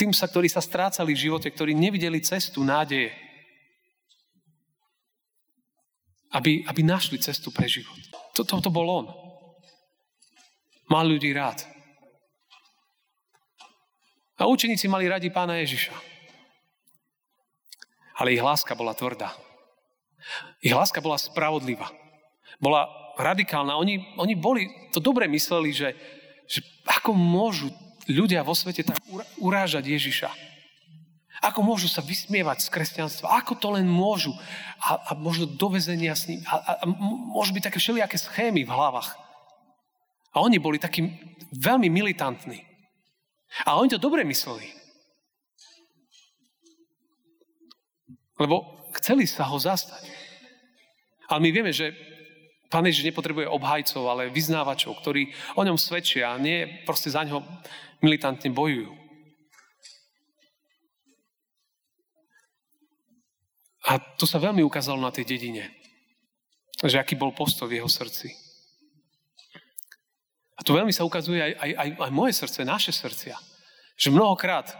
Tým 0.00 0.16
sa, 0.16 0.24
ktorí 0.24 0.48
sa 0.48 0.64
strácali 0.64 1.12
v 1.12 1.28
živote, 1.28 1.52
ktorí 1.52 1.76
nevideli 1.76 2.24
cestu 2.24 2.64
nádeje. 2.64 3.12
Aby, 6.32 6.64
aby 6.64 6.80
našli 6.80 7.20
cestu 7.20 7.52
pre 7.52 7.68
život. 7.68 8.00
Toto 8.32 8.56
to, 8.56 8.66
to 8.66 8.70
bol 8.72 8.88
on. 8.88 9.06
Mal 10.88 11.04
ľudí 11.04 11.28
rád. 11.36 11.73
A 14.34 14.50
učeníci 14.50 14.90
mali 14.90 15.06
radi 15.06 15.30
pána 15.30 15.62
Ježiša. 15.62 15.94
Ale 18.18 18.34
ich 18.34 18.42
láska 18.42 18.74
bola 18.74 18.94
tvrdá. 18.94 19.30
Ich 20.62 20.74
láska 20.74 20.98
bola 20.98 21.18
spravodlivá. 21.18 21.90
Bola 22.58 22.86
radikálna. 23.18 23.78
Oni, 23.78 24.02
oni 24.18 24.34
boli, 24.34 24.70
to 24.90 24.98
dobre 24.98 25.26
mysleli, 25.30 25.70
že, 25.70 25.94
že 26.46 26.62
ako 26.86 27.14
môžu 27.14 27.70
ľudia 28.10 28.42
vo 28.42 28.54
svete 28.54 28.82
tak 28.82 28.98
urážať 29.38 29.86
Ježiša. 29.86 30.30
Ako 31.44 31.60
môžu 31.60 31.90
sa 31.90 32.00
vysmievať 32.00 32.64
z 32.64 32.68
kresťanstva? 32.72 33.36
Ako 33.42 33.58
to 33.58 33.74
len 33.74 33.84
môžu? 33.84 34.32
A, 34.80 34.96
a 34.96 35.10
možno 35.12 35.44
dovezenia 35.44 36.16
s 36.16 36.30
ním. 36.30 36.40
A, 36.48 36.56
a, 36.56 36.72
a 36.80 36.84
môžu 37.34 37.52
byť 37.52 37.68
také 37.68 37.78
všelijaké 37.82 38.16
schémy 38.16 38.64
v 38.64 38.72
hlavách. 38.72 39.18
A 40.32 40.40
oni 40.40 40.56
boli 40.58 40.80
takí 40.80 41.04
veľmi 41.52 41.92
militantní. 41.92 42.73
A 43.62 43.78
oni 43.78 43.94
to 43.94 44.02
dobre 44.02 44.26
mysleli. 44.26 44.66
Lebo 48.34 48.90
chceli 48.98 49.30
sa 49.30 49.46
ho 49.46 49.54
zastať. 49.54 50.10
Ale 51.30 51.38
my 51.38 51.50
vieme, 51.54 51.70
že 51.70 51.94
Pán 52.66 52.82
Ježiš 52.82 53.06
nepotrebuje 53.06 53.46
obhajcov, 53.46 54.02
ale 54.10 54.34
vyznávačov, 54.34 54.98
ktorí 54.98 55.30
o 55.54 55.62
ňom 55.62 55.78
svedčia 55.78 56.34
a 56.34 56.42
nie 56.42 56.82
proste 56.82 57.06
za 57.06 57.22
ňo 57.22 57.46
militantne 58.02 58.50
bojujú. 58.50 58.90
A 63.84 64.02
to 64.18 64.26
sa 64.26 64.42
veľmi 64.42 64.66
ukázalo 64.66 64.98
na 64.98 65.14
tej 65.14 65.22
dedine. 65.28 65.70
Že 66.82 66.98
aký 66.98 67.14
bol 67.14 67.30
postoj 67.30 67.70
v 67.70 67.78
jeho 67.78 67.86
srdci. 67.86 68.43
To 70.64 70.72
veľmi 70.72 70.92
sa 70.92 71.04
ukazuje 71.04 71.40
aj, 71.40 71.52
aj, 71.60 71.70
aj, 71.76 71.88
aj 72.00 72.12
moje 72.12 72.32
srdce, 72.32 72.64
naše 72.64 72.92
srdcia. 72.92 73.36
Že 74.00 74.16
mnohokrát, 74.16 74.72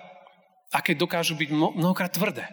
aké 0.73 0.97
dokážu 0.97 1.37
byť 1.37 1.49
mnohokrát 1.53 2.11
tvrdé. 2.11 2.49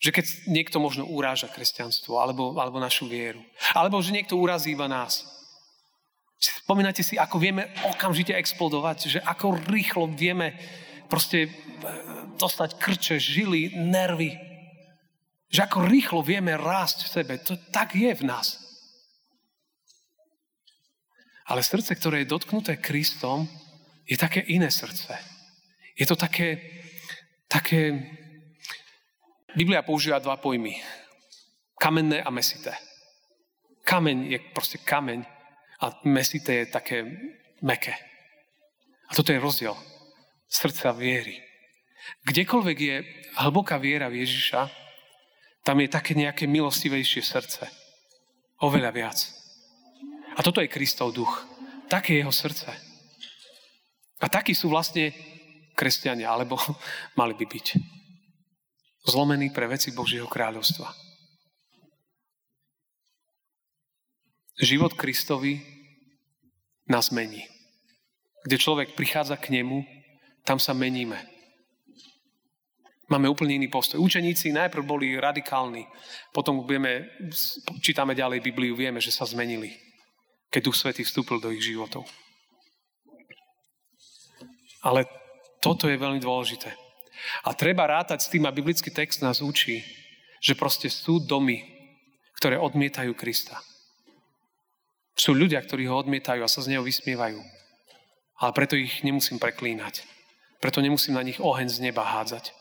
Že 0.00 0.10
keď 0.10 0.26
niekto 0.48 0.76
možno 0.82 1.06
uráža 1.06 1.46
kresťanstvo 1.46 2.18
alebo, 2.18 2.56
alebo 2.58 2.82
našu 2.82 3.06
vieru. 3.06 3.40
Alebo 3.76 4.02
že 4.02 4.16
niekto 4.16 4.34
urazí 4.36 4.74
iba 4.74 4.90
nás. 4.90 5.22
Spomínate 6.40 7.04
si, 7.04 7.20
ako 7.20 7.36
vieme 7.36 7.68
okamžite 7.84 8.32
explodovať, 8.32 8.98
že 9.12 9.18
ako 9.20 9.60
rýchlo 9.68 10.08
vieme 10.08 10.56
proste 11.04 11.46
e, 11.46 11.48
dostať 12.40 12.80
krče, 12.80 13.16
žily, 13.20 13.76
nervy. 13.76 14.40
Že 15.52 15.60
ako 15.68 15.78
rýchlo 15.84 16.20
vieme 16.24 16.56
rásť 16.56 17.04
v 17.04 17.12
sebe. 17.12 17.34
To 17.44 17.60
tak 17.68 17.92
je 17.92 18.08
v 18.16 18.24
nás. 18.24 18.69
Ale 21.50 21.66
srdce, 21.66 21.98
ktoré 21.98 22.22
je 22.22 22.30
dotknuté 22.30 22.78
Kristom, 22.78 23.50
je 24.06 24.14
také 24.14 24.46
iné 24.46 24.70
srdce. 24.70 25.18
Je 25.98 26.06
to 26.06 26.14
také, 26.14 26.62
také... 27.50 27.98
Biblia 29.58 29.82
používa 29.82 30.22
dva 30.22 30.38
pojmy. 30.38 30.78
Kamenné 31.74 32.22
a 32.22 32.30
mesité. 32.30 32.70
Kameň 33.82 34.30
je 34.30 34.38
proste 34.54 34.78
kameň 34.78 35.26
a 35.82 35.90
mesité 36.06 36.62
je 36.62 36.66
také 36.70 36.98
meké. 37.58 37.98
A 39.10 39.18
toto 39.18 39.34
je 39.34 39.42
rozdiel 39.42 39.74
srdca 40.46 40.94
viery. 40.94 41.42
Kdekoľvek 42.30 42.78
je 42.78 42.96
hlboká 43.42 43.74
viera 43.82 44.06
v 44.06 44.22
Ježiša, 44.22 44.70
tam 45.66 45.82
je 45.82 45.90
také 45.90 46.14
nejaké 46.14 46.46
milostivejšie 46.46 47.22
srdce. 47.26 47.66
Oveľa 48.62 48.90
viac. 48.94 49.39
A 50.40 50.42
toto 50.42 50.64
je 50.64 50.72
Kristov 50.72 51.12
duch. 51.12 51.44
Také 51.92 52.16
je 52.16 52.24
jeho 52.24 52.32
srdce. 52.32 52.72
A 54.24 54.26
takí 54.32 54.56
sú 54.56 54.72
vlastne 54.72 55.12
kresťania, 55.76 56.32
alebo 56.32 56.56
mali 57.20 57.36
by 57.36 57.44
byť. 57.44 57.66
Zlomení 59.04 59.52
pre 59.52 59.68
veci 59.68 59.92
Božieho 59.92 60.24
kráľovstva. 60.24 60.88
Život 64.64 64.96
Kristovi 64.96 65.60
nás 66.88 67.12
mení. 67.12 67.44
Kde 68.48 68.56
človek 68.56 68.96
prichádza 68.96 69.36
k 69.36 69.60
nemu, 69.60 69.84
tam 70.48 70.56
sa 70.56 70.72
meníme. 70.72 71.20
Máme 73.12 73.28
úplne 73.28 73.60
iný 73.60 73.68
postoj. 73.68 74.00
Učeníci 74.00 74.56
najprv 74.56 74.84
boli 74.88 75.20
radikálni, 75.20 75.84
potom 76.32 76.64
vieme, 76.64 77.12
čítame 77.84 78.16
ďalej 78.16 78.40
Bibliu, 78.40 78.72
vieme, 78.72 79.04
že 79.04 79.12
sa 79.12 79.28
zmenili 79.28 79.89
keď 80.50 80.60
Duch 80.66 80.76
Svetý 80.76 81.06
vstúpil 81.06 81.38
do 81.38 81.54
ich 81.54 81.62
životov. 81.62 82.04
Ale 84.82 85.06
toto 85.62 85.86
je 85.86 85.96
veľmi 85.96 86.18
dôležité. 86.18 86.74
A 87.44 87.52
treba 87.52 87.86
rátať 87.86 88.26
s 88.26 88.30
tým, 88.32 88.48
a 88.48 88.54
biblický 88.54 88.90
text 88.90 89.22
nás 89.22 89.44
učí, 89.44 89.84
že 90.40 90.56
proste 90.56 90.88
sú 90.88 91.20
domy, 91.20 91.62
ktoré 92.40 92.56
odmietajú 92.56 93.12
Krista. 93.12 93.60
Sú 95.12 95.36
ľudia, 95.36 95.60
ktorí 95.60 95.84
ho 95.84 96.00
odmietajú 96.00 96.40
a 96.40 96.48
sa 96.48 96.64
z 96.64 96.72
neho 96.74 96.82
vysmievajú. 96.82 97.36
Ale 98.40 98.52
preto 98.56 98.72
ich 98.72 99.04
nemusím 99.04 99.36
preklínať. 99.36 100.08
Preto 100.64 100.80
nemusím 100.80 101.20
na 101.20 101.24
nich 101.24 101.36
oheň 101.36 101.68
z 101.68 101.78
neba 101.84 102.08
hádzať. 102.08 102.56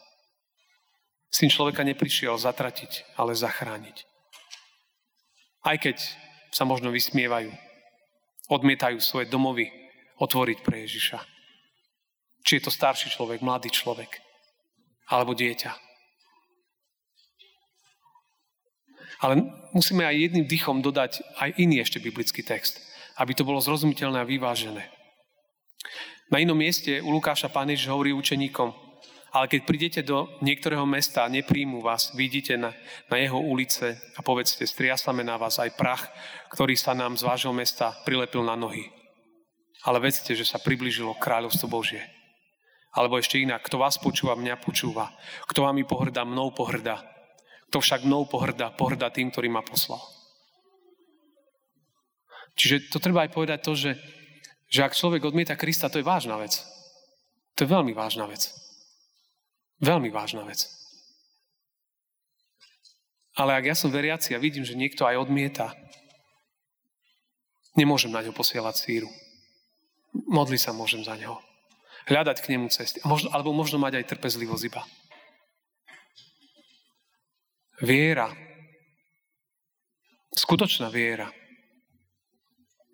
Syn 1.32 1.48
človeka 1.48 1.88
neprišiel 1.88 2.36
zatratiť, 2.36 3.16
ale 3.16 3.32
zachrániť. 3.32 4.04
Aj 5.64 5.80
keď 5.80 6.04
sa 6.52 6.68
možno 6.68 6.92
vysmievajú, 6.92 7.54
odmietajú 8.50 8.98
svoje 9.00 9.30
domovy 9.30 9.70
otvoriť 10.20 10.58
pre 10.66 10.84
Ježiša. 10.84 11.22
Či 12.44 12.60
je 12.60 12.64
to 12.66 12.74
starší 12.74 13.14
človek, 13.14 13.46
mladý 13.46 13.70
človek, 13.70 14.20
alebo 15.08 15.38
dieťa. 15.38 15.72
Ale 19.20 19.44
musíme 19.76 20.08
aj 20.08 20.16
jedným 20.16 20.48
dychom 20.48 20.80
dodať 20.80 21.20
aj 21.38 21.60
iný 21.60 21.84
ešte 21.84 22.00
biblický 22.00 22.40
text, 22.40 22.80
aby 23.20 23.36
to 23.36 23.44
bolo 23.44 23.60
zrozumiteľné 23.60 24.24
a 24.24 24.30
vyvážené. 24.30 24.88
Na 26.32 26.40
inom 26.40 26.56
mieste 26.56 27.04
u 27.04 27.12
Lukáša 27.12 27.52
Pán 27.52 27.68
Ježiš 27.68 27.92
hovorí 27.92 28.16
učeníkom, 28.16 28.89
ale 29.30 29.46
keď 29.46 29.62
prídete 29.66 30.02
do 30.02 30.26
niektorého 30.42 30.86
mesta 30.90 31.22
a 31.22 31.32
nepríjmu 31.32 31.86
vás, 31.86 32.14
vidíte 32.18 32.58
na, 32.58 32.74
na 33.10 33.18
jeho 33.22 33.38
ulice 33.38 34.02
a 34.18 34.26
povedzte, 34.26 34.66
striasame 34.66 35.22
na 35.22 35.38
vás 35.38 35.62
aj 35.62 35.78
prach, 35.78 36.10
ktorý 36.50 36.74
sa 36.74 36.98
nám 36.98 37.14
z 37.14 37.26
vášho 37.30 37.54
mesta 37.54 37.94
prilepil 38.06 38.42
na 38.42 38.58
nohy. 38.58 38.90
Ale 39.86 40.02
vedzte, 40.02 40.34
že 40.34 40.44
sa 40.44 40.58
priblížilo 40.58 41.16
kráľovstvo 41.22 41.70
Božie. 41.70 42.02
Alebo 42.90 43.22
ešte 43.22 43.38
inak, 43.38 43.62
kto 43.70 43.78
vás 43.78 44.02
počúva, 44.02 44.34
mňa 44.34 44.58
počúva. 44.58 45.14
Kto 45.46 45.70
vami 45.70 45.86
pohrdá, 45.86 46.26
mnou 46.26 46.50
pohrdá. 46.50 47.06
Kto 47.70 47.86
však 47.86 48.02
mnou 48.02 48.26
pohrdá, 48.26 48.74
pohrdá 48.74 49.14
tým, 49.14 49.30
ktorý 49.30 49.48
ma 49.54 49.62
poslal. 49.62 50.02
Čiže 52.58 52.90
to 52.92 52.98
treba 52.98 53.24
aj 53.24 53.32
povedať 53.32 53.60
to, 53.62 53.78
že, 53.78 53.92
že 54.68 54.84
ak 54.84 54.98
človek 54.98 55.22
odmieta 55.22 55.54
Krista, 55.54 55.88
to 55.88 56.02
je 56.02 56.04
vážna 56.04 56.36
vec. 56.42 56.60
To 57.56 57.64
je 57.64 57.70
veľmi 57.70 57.94
vážna 57.94 58.26
vec. 58.26 58.52
Veľmi 59.80 60.12
vážna 60.12 60.44
vec. 60.44 60.68
Ale 63.40 63.56
ak 63.56 63.72
ja 63.72 63.76
som 63.76 63.88
veriaci 63.88 64.36
a 64.36 64.44
vidím, 64.44 64.68
že 64.68 64.76
niekto 64.76 65.08
aj 65.08 65.16
odmieta, 65.16 65.72
nemôžem 67.80 68.12
na 68.12 68.20
ňo 68.20 68.36
posielať 68.36 68.76
síru. 68.76 69.08
Modli 70.28 70.60
sa 70.60 70.76
môžem 70.76 71.00
za 71.08 71.16
neho. 71.16 71.40
Hľadať 72.12 72.38
k 72.44 72.52
nemu 72.52 72.68
cesty. 72.68 73.00
Možno, 73.08 73.32
alebo 73.32 73.56
možno 73.56 73.80
mať 73.80 74.04
aj 74.04 74.10
trpezlivosť 74.12 74.64
iba. 74.68 74.84
Viera, 77.80 78.28
skutočná 80.36 80.92
viera, 80.92 81.32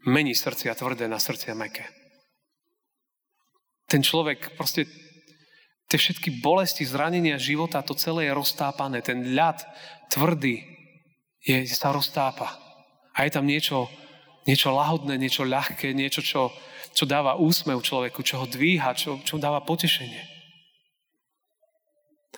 mení 0.05 0.37
srdcia 0.37 0.77
tvrdé 0.77 1.09
na 1.09 1.17
srdcia 1.17 1.57
meké. 1.57 1.89
Ten 3.89 4.05
človek 4.05 4.53
proste 4.53 4.85
tie 5.95 6.11
všetky 6.11 6.43
bolesti, 6.43 6.83
zranenia 6.83 7.39
života, 7.39 7.79
to 7.79 7.95
celé 7.95 8.27
je 8.27 8.35
roztápané. 8.35 8.99
Ten 8.99 9.31
ľad 9.31 9.63
tvrdý 10.11 10.59
je, 11.39 11.63
sa 11.71 11.95
roztápa. 11.95 12.51
A 13.15 13.23
je 13.23 13.31
tam 13.31 13.47
niečo, 13.47 13.87
niečo 14.43 14.75
lahodné, 14.75 15.15
niečo 15.15 15.47
ľahké, 15.47 15.95
niečo, 15.95 16.19
čo, 16.19 16.51
čo 16.91 17.07
dáva 17.07 17.39
úsmev 17.39 17.79
človeku, 17.79 18.27
čo 18.27 18.43
ho 18.43 18.45
dvíha, 18.45 18.91
čo, 18.91 19.23
čo 19.23 19.39
dáva 19.39 19.63
potešenie. 19.63 20.19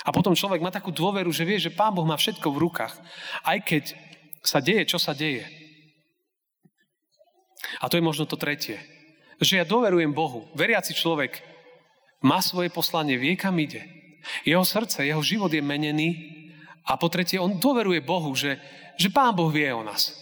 A 0.05 0.13
potom 0.13 0.37
človek 0.37 0.61
má 0.61 0.69
takú 0.69 0.93
dôveru, 0.93 1.33
že 1.33 1.41
vie, 1.41 1.57
že 1.57 1.73
Pán 1.73 1.97
Boh 1.97 2.05
má 2.05 2.13
všetko 2.13 2.53
v 2.53 2.61
rukách. 2.61 2.93
Aj 3.41 3.57
keď 3.57 3.97
sa 4.45 4.61
deje, 4.61 4.85
čo 4.85 5.01
sa 5.01 5.17
deje. 5.17 5.49
A 7.81 7.89
to 7.89 7.97
je 7.97 8.05
možno 8.05 8.29
to 8.29 8.37
tretie. 8.37 8.77
Že 9.41 9.53
ja 9.57 9.65
doverujem 9.65 10.13
Bohu. 10.13 10.45
Veriaci 10.53 10.93
človek 10.93 11.56
má 12.24 12.41
svoje 12.41 12.74
poslanie, 12.74 13.17
vie, 13.17 13.38
kam 13.38 13.57
ide. 13.59 13.86
Jeho 14.43 14.65
srdce, 14.65 15.05
jeho 15.05 15.21
život 15.24 15.51
je 15.53 15.62
menený 15.62 16.09
a 16.88 16.95
po 16.95 17.12
tretie, 17.12 17.39
on 17.39 17.59
dôveruje 17.59 18.00
Bohu, 18.03 18.31
že, 18.33 18.57
že 18.95 19.12
Pán 19.12 19.36
Boh 19.36 19.51
vie 19.51 19.67
o 19.71 19.83
nás. 19.83 20.15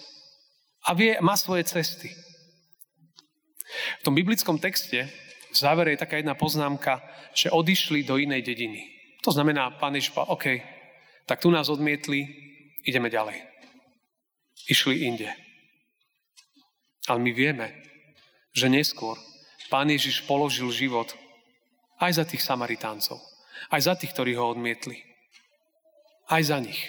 A 0.86 0.94
vie, 0.94 1.18
má 1.22 1.38
svoje 1.38 1.66
cesty. 1.66 2.10
V 4.02 4.06
tom 4.06 4.14
biblickom 4.14 4.62
texte 4.62 5.10
v 5.50 5.56
závere 5.58 5.96
je 5.96 6.04
taká 6.04 6.20
jedna 6.20 6.36
poznámka, 6.36 7.02
že 7.34 7.54
odišli 7.54 8.04
do 8.04 8.20
inej 8.20 8.44
dediny. 8.44 8.82
To 9.26 9.34
znamená, 9.34 9.74
pán 9.82 9.96
Ježiš 9.98 10.14
OK, 10.14 10.62
tak 11.26 11.42
tu 11.42 11.50
nás 11.50 11.72
odmietli, 11.72 12.30
ideme 12.86 13.10
ďalej. 13.10 13.42
Išli 14.70 15.10
inde. 15.10 15.34
Ale 17.10 17.22
my 17.22 17.32
vieme, 17.34 17.74
že 18.54 18.70
neskôr 18.70 19.18
pán 19.70 19.90
Ježiš 19.90 20.26
položil 20.30 20.70
život 20.70 21.14
aj 22.00 22.12
za 22.12 22.24
tých 22.28 22.44
Samaritáncov. 22.44 23.22
Aj 23.72 23.82
za 23.82 23.96
tých, 23.96 24.12
ktorí 24.12 24.36
ho 24.36 24.52
odmietli. 24.52 25.00
Aj 26.28 26.42
za 26.44 26.60
nich. 26.60 26.80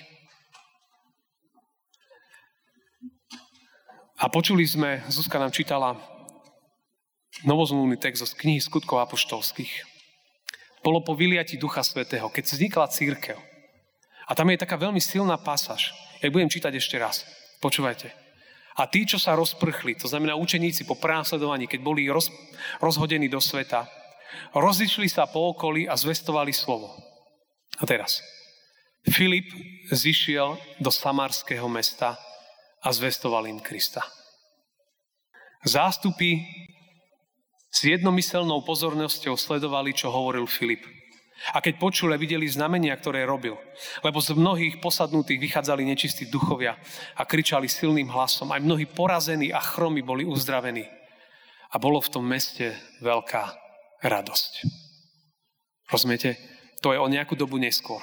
A 4.16 4.32
počuli 4.32 4.64
sme, 4.64 5.04
Zuzka 5.12 5.36
nám 5.36 5.52
čítala 5.52 5.94
novozmluvný 7.44 8.00
text 8.00 8.24
z 8.24 8.32
knihy 8.32 8.60
skutkov 8.64 9.04
apoštolských. 9.04 9.84
Bolo 10.80 11.04
po 11.04 11.12
vyliati 11.12 11.60
Ducha 11.60 11.84
Svetého, 11.84 12.32
keď 12.32 12.44
vznikla 12.48 12.88
církev. 12.88 13.36
A 14.26 14.32
tam 14.32 14.48
je 14.48 14.62
taká 14.62 14.80
veľmi 14.80 14.98
silná 15.04 15.36
pasáž. 15.36 15.92
Ja 16.24 16.32
budem 16.32 16.48
čítať 16.48 16.72
ešte 16.80 16.96
raz. 16.96 17.28
Počúvajte. 17.60 18.08
A 18.76 18.88
tí, 18.88 19.04
čo 19.04 19.16
sa 19.16 19.36
rozprchli, 19.36 19.96
to 19.96 20.08
znamená 20.08 20.36
učeníci 20.36 20.84
po 20.84 20.96
prenasledovaní, 20.96 21.64
keď 21.68 21.80
boli 21.80 22.08
roz, 22.08 22.28
rozhodení 22.80 23.28
do 23.28 23.40
sveta, 23.40 23.88
Rozišli 24.54 25.08
sa 25.08 25.28
po 25.28 25.54
okolí 25.54 25.86
a 25.88 25.94
zvestovali 25.94 26.52
slovo. 26.52 26.90
A 27.78 27.84
teraz. 27.84 28.22
Filip 29.06 29.46
zišiel 29.92 30.58
do 30.82 30.90
samarského 30.90 31.68
mesta 31.70 32.18
a 32.82 32.88
zvestoval 32.90 33.46
im 33.46 33.62
Krista. 33.62 34.02
Zástupy 35.62 36.42
s 37.70 37.78
jednomyselnou 37.84 38.62
pozornosťou 38.66 39.38
sledovali, 39.38 39.94
čo 39.94 40.10
hovoril 40.10 40.48
Filip. 40.50 40.82
A 41.52 41.60
keď 41.60 41.76
počuli 41.76 42.16
videli 42.16 42.48
znamenia, 42.48 42.96
ktoré 42.96 43.28
robil, 43.28 43.60
lebo 44.00 44.18
z 44.24 44.32
mnohých 44.32 44.80
posadnutých 44.80 45.36
vychádzali 45.36 45.84
nečistí 45.84 46.24
duchovia 46.32 46.80
a 47.12 47.28
kričali 47.28 47.68
silným 47.68 48.08
hlasom, 48.08 48.48
aj 48.50 48.64
mnohí 48.64 48.88
porazení 48.88 49.52
a 49.52 49.60
chromy 49.60 50.00
boli 50.00 50.24
uzdravení. 50.24 50.88
A 51.70 51.76
bolo 51.76 52.00
v 52.00 52.08
tom 52.08 52.24
meste 52.24 52.72
veľká 53.04 53.65
radosť. 54.06 54.52
Rozumiete? 55.90 56.38
To 56.82 56.94
je 56.94 56.98
o 56.98 57.10
nejakú 57.10 57.34
dobu 57.34 57.58
neskôr. 57.58 58.02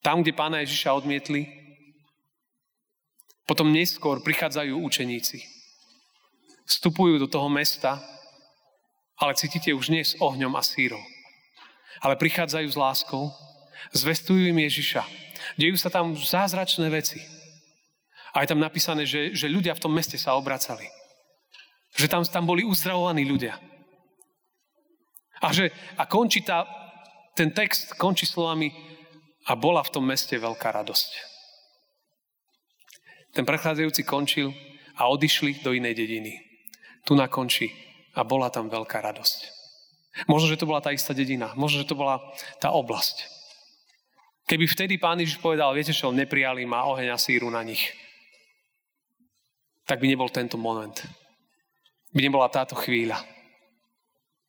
Tam, 0.00 0.22
kde 0.22 0.36
pána 0.36 0.62
Ježiša 0.62 0.94
odmietli, 0.94 1.48
potom 3.48 3.72
neskôr 3.72 4.20
prichádzajú 4.20 4.76
učeníci. 4.76 5.40
Vstupujú 6.68 7.16
do 7.16 7.28
toho 7.28 7.48
mesta, 7.48 7.96
ale 9.16 9.32
cítite 9.34 9.72
už 9.72 9.88
nie 9.88 10.04
s 10.04 10.14
ohňom 10.20 10.52
a 10.54 10.62
sírou. 10.62 11.00
Ale 12.04 12.14
prichádzajú 12.20 12.68
s 12.68 12.76
láskou, 12.76 13.32
zvestujú 13.96 14.52
im 14.52 14.58
Ježiša. 14.68 15.02
Dejú 15.56 15.74
sa 15.80 15.88
tam 15.88 16.12
zázračné 16.12 16.86
veci. 16.92 17.24
A 18.36 18.44
je 18.44 18.52
tam 18.52 18.60
napísané, 18.60 19.08
že, 19.08 19.32
že 19.32 19.48
ľudia 19.48 19.72
v 19.74 19.82
tom 19.82 19.96
meste 19.96 20.20
sa 20.20 20.36
obracali. 20.36 20.86
Že 21.96 22.06
tam, 22.06 22.22
tam 22.28 22.44
boli 22.44 22.62
uzdravovaní 22.62 23.24
ľudia. 23.24 23.56
A, 25.42 25.54
že, 25.54 25.70
a 25.94 26.06
končí 26.06 26.42
tá, 26.42 26.66
ten 27.38 27.54
text 27.54 27.94
končí 27.94 28.26
slovami 28.26 28.74
a 29.46 29.54
bola 29.54 29.82
v 29.86 29.92
tom 29.94 30.04
meste 30.04 30.34
veľká 30.34 30.74
radosť. 30.74 31.10
Ten 33.32 33.46
prechádzajúci 33.46 34.02
končil 34.02 34.50
a 34.98 35.06
odišli 35.06 35.62
do 35.62 35.70
inej 35.70 35.94
dediny. 35.94 36.34
Tu 37.06 37.14
nakončí 37.14 37.70
a 38.18 38.26
bola 38.26 38.50
tam 38.50 38.66
veľká 38.66 38.98
radosť. 38.98 39.38
Možno, 40.26 40.50
že 40.50 40.58
to 40.58 40.66
bola 40.66 40.82
tá 40.82 40.90
istá 40.90 41.14
dedina. 41.14 41.54
Možno, 41.54 41.86
že 41.86 41.88
to 41.88 41.94
bola 41.94 42.18
tá 42.58 42.74
oblasť. 42.74 43.30
Keby 44.48 44.64
vtedy 44.66 44.94
pán 44.98 45.20
Ježiš 45.20 45.38
povedal, 45.38 45.70
viete 45.76 45.94
čo, 45.94 46.10
neprijali 46.10 46.64
ma 46.64 46.88
oheň 46.88 47.14
a 47.14 47.20
síru 47.20 47.52
na 47.52 47.60
nich, 47.62 47.92
tak 49.84 50.00
by 50.00 50.08
nebol 50.08 50.32
tento 50.32 50.56
moment. 50.56 51.04
By 52.10 52.20
nebola 52.24 52.48
táto 52.48 52.74
chvíľa. 52.74 53.20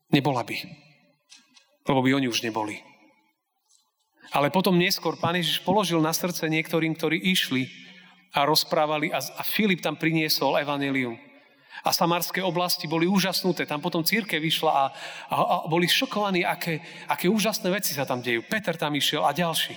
Nebola 0.09 0.41
by. 0.41 0.57
Lebo 1.85 1.99
by 2.01 2.09
oni 2.17 2.27
už 2.29 2.41
neboli. 2.41 2.81
Ale 4.29 4.53
potom 4.53 4.77
neskôr 4.77 5.17
pán 5.17 5.37
Ježiš 5.37 5.65
položil 5.65 5.97
na 6.01 6.13
srdce 6.13 6.45
niektorým, 6.45 6.93
ktorí 6.93 7.17
išli 7.17 7.65
a 8.33 8.45
rozprávali 8.45 9.09
a, 9.09 9.17
a 9.17 9.41
Filip 9.41 9.81
tam 9.81 9.97
priniesol 9.97 10.61
evanelium. 10.61 11.17
A 11.81 11.89
samarské 11.95 12.43
oblasti 12.43 12.85
boli 12.85 13.07
úžasnuté. 13.07 13.65
Tam 13.65 13.81
potom 13.81 14.03
círke 14.05 14.37
vyšla 14.37 14.69
a, 14.69 14.85
a, 15.31 15.35
a 15.37 15.55
boli 15.65 15.87
šokovaní, 15.87 16.43
aké, 16.45 16.83
aké 17.07 17.25
úžasné 17.31 17.71
veci 17.71 17.95
sa 17.95 18.05
tam 18.05 18.21
dejú. 18.21 18.45
Peter 18.45 18.75
tam 18.77 18.93
išiel 18.93 19.25
a 19.25 19.33
ďalší. 19.33 19.73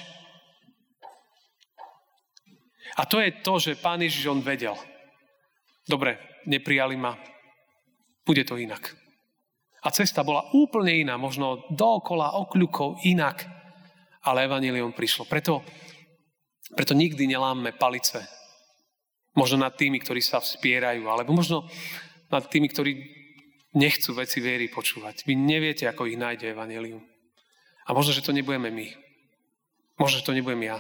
A 2.99 3.09
to 3.09 3.25
je 3.25 3.31
to, 3.41 3.57
že 3.57 3.81
pán 3.81 4.03
Ježiš 4.05 4.29
on 4.29 4.45
vedel. 4.45 4.77
Dobre, 5.89 6.19
neprijali 6.45 6.99
ma. 6.99 7.17
Bude 8.27 8.45
to 8.45 8.61
inak. 8.61 9.02
A 9.83 9.89
cesta 9.91 10.23
bola 10.23 10.47
úplne 10.55 10.95
iná, 10.95 11.19
možno 11.19 11.67
dookola, 11.75 12.39
okľukov, 12.39 13.03
inak. 13.03 13.43
Ale 14.23 14.47
Evangelium 14.47 14.95
prišlo. 14.95 15.27
Preto, 15.27 15.67
preto 16.79 16.95
nikdy 16.95 17.27
nelámme 17.27 17.75
palice. 17.75 18.23
Možno 19.35 19.67
nad 19.67 19.75
tými, 19.75 19.99
ktorí 19.99 20.23
sa 20.23 20.39
vspierajú, 20.39 21.03
alebo 21.11 21.35
možno 21.35 21.67
nad 22.31 22.47
tými, 22.47 22.71
ktorí 22.71 22.93
nechcú 23.75 24.15
veci 24.15 24.39
viery 24.39 24.71
počúvať. 24.71 25.27
Vy 25.27 25.35
neviete, 25.35 25.89
ako 25.89 26.07
ich 26.07 26.21
nájde 26.21 26.53
Evangelium. 26.53 27.03
A 27.89 27.91
možno, 27.91 28.15
že 28.15 28.23
to 28.23 28.31
nebudeme 28.31 28.71
my. 28.71 28.87
Možno, 29.99 30.23
že 30.23 30.27
to 30.29 30.37
nebudem 30.37 30.63
ja. 30.63 30.79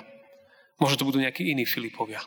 Možno 0.78 1.02
to 1.02 1.08
budú 1.08 1.18
nejakí 1.18 1.50
iní 1.50 1.66
Filipovia. 1.66 2.22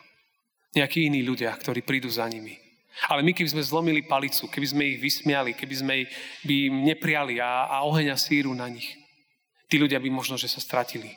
Nejakí 0.76 1.08
iní 1.08 1.24
ľudia, 1.24 1.56
ktorí 1.56 1.80
prídu 1.80 2.12
za 2.12 2.28
nimi. 2.28 2.65
Ale 3.12 3.20
my, 3.20 3.36
keby 3.36 3.52
sme 3.52 3.62
zlomili 3.62 4.08
palicu, 4.08 4.48
keby 4.48 4.66
sme 4.66 4.82
ich 4.88 4.98
vysmiali, 5.00 5.52
keby 5.52 5.74
sme 5.76 5.94
by 6.48 6.54
im 6.72 6.76
neprijali 6.80 7.36
a, 7.44 7.68
a 7.68 7.84
oheň 7.84 8.12
a 8.12 8.16
síru 8.16 8.56
na 8.56 8.72
nich, 8.72 8.88
Tí 9.66 9.82
ľudia 9.82 9.98
by 9.98 10.10
možno, 10.10 10.38
že 10.38 10.46
sa 10.46 10.62
stratili. 10.62 11.10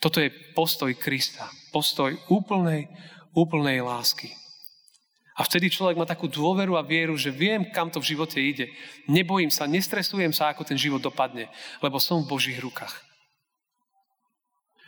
Toto 0.00 0.20
je 0.20 0.32
postoj 0.52 0.92
Krista. 0.96 1.48
Postoj 1.72 2.12
úplnej, 2.28 2.88
úplnej 3.32 3.80
lásky. 3.80 4.32
A 5.40 5.44
vtedy 5.44 5.72
človek 5.72 5.96
má 5.96 6.04
takú 6.04 6.28
dôveru 6.28 6.76
a 6.76 6.84
vieru, 6.84 7.16
že 7.16 7.32
viem, 7.32 7.72
kam 7.72 7.88
to 7.88 7.96
v 7.96 8.12
živote 8.12 8.36
ide. 8.36 8.68
Nebojím 9.08 9.48
sa, 9.48 9.64
nestresujem 9.64 10.36
sa, 10.36 10.52
ako 10.52 10.68
ten 10.68 10.76
život 10.76 11.00
dopadne, 11.00 11.48
lebo 11.80 11.96
som 11.96 12.20
v 12.20 12.28
Božích 12.28 12.60
rukách. 12.60 12.92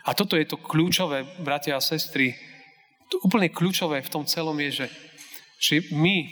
A 0.04 0.12
toto 0.12 0.36
je 0.36 0.44
to 0.44 0.60
kľúčové, 0.60 1.24
bratia 1.40 1.78
a 1.78 1.80
sestry, 1.80 2.36
to 3.08 3.16
úplne 3.24 3.48
kľúčové 3.48 4.04
v 4.04 4.12
tom 4.12 4.28
celom 4.28 4.56
je, 4.68 4.84
že, 4.84 4.86
že 5.62 5.87
my 5.94 6.27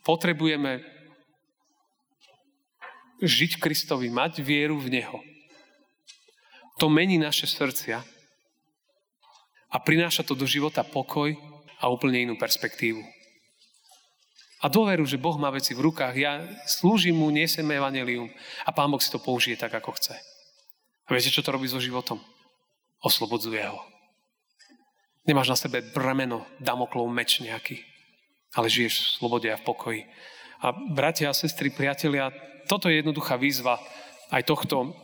potrebujeme 0.00 0.80
žiť 3.20 3.60
Kristovi, 3.60 4.08
mať 4.08 4.40
vieru 4.40 4.80
v 4.80 4.96
Neho. 4.96 5.20
To 6.80 6.88
mení 6.88 7.20
naše 7.20 7.44
srdcia 7.44 8.00
a 9.72 9.76
prináša 9.76 10.24
to 10.24 10.32
do 10.32 10.48
života 10.48 10.80
pokoj 10.84 11.36
a 11.80 11.92
úplne 11.92 12.24
inú 12.24 12.34
perspektívu. 12.40 13.00
A 14.64 14.72
dôveru, 14.72 15.04
že 15.04 15.20
Boh 15.20 15.36
má 15.36 15.52
veci 15.52 15.76
v 15.76 15.84
rukách. 15.84 16.16
Ja 16.16 16.40
slúžim 16.64 17.12
mu, 17.12 17.28
niesem 17.28 17.64
evanelium 17.68 18.32
a 18.64 18.72
Pán 18.72 18.88
Boh 18.88 19.00
si 19.00 19.12
to 19.12 19.20
použije 19.20 19.60
tak, 19.60 19.76
ako 19.76 19.92
chce. 20.00 20.16
A 21.06 21.08
viete, 21.12 21.28
čo 21.28 21.44
to 21.44 21.52
robí 21.52 21.68
so 21.68 21.76
životom? 21.76 22.18
Oslobodzuje 23.04 23.62
ho. 23.68 23.78
Nemáš 25.28 25.52
na 25.52 25.58
sebe 25.60 25.84
bremeno, 25.84 26.48
damoklov 26.56 27.04
meč 27.12 27.44
nejaký, 27.44 27.84
ale 28.54 28.70
žiješ 28.70 28.94
v 28.94 29.12
slobode 29.18 29.48
a 29.50 29.58
v 29.58 29.66
pokoji. 29.66 30.02
A 30.62 30.72
bratia 30.72 31.32
a 31.32 31.36
sestry, 31.36 31.72
priatelia, 31.72 32.30
toto 32.70 32.88
je 32.88 33.02
jednoduchá 33.02 33.36
výzva 33.36 33.78
aj 34.30 34.42
tohto 34.46 34.94